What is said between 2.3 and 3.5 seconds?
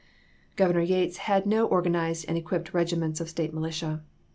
equipped regiments of